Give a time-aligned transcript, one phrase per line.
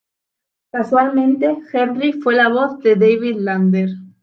[0.71, 3.89] Casualmente, Henry fue la voz de David Lander.